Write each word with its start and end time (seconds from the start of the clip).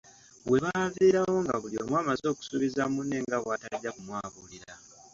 We 0.49 0.57
baaviiraawo 0.65 1.37
nga 1.43 1.55
buli 1.61 1.75
omu 1.81 1.89
yali 1.95 2.01
amaze 2.03 2.25
okusuubiza 2.29 2.83
munne 2.93 3.17
nga 3.25 3.37
bwatajja 3.43 3.89
kumwabulira. 3.95 4.73